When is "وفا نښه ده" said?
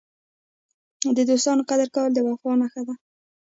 2.27-2.93